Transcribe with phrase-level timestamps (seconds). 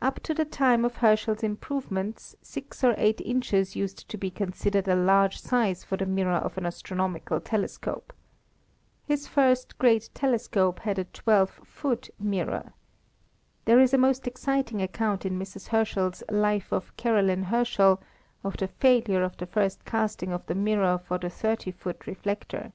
[0.00, 4.88] Up to the time of Herschel's improvements, six or eight inches used to be considered
[4.88, 8.12] a large size for the mirror of an astronomical telescope.
[9.04, 12.72] His first great telescope had a twelve foot mirror.
[13.64, 15.68] There is a most exciting account in Mrs.
[15.68, 18.02] Herschel's Life of Caroline Herschel,
[18.42, 22.72] of the failure of the first casting of the mirror for the thirty foot reflector.